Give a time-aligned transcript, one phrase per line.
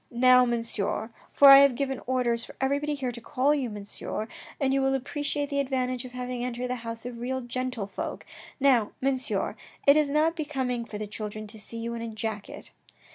[0.09, 4.27] "Now, Monsieur, for 1 have given orders for everybody here to call you Monsieur,
[4.59, 8.25] and you will appreciate the advantage of having entered the house of real gentle folk,
[8.59, 12.07] now, Mon sieur, it is not becoming for the children to see you in a
[12.07, 12.71] jacket."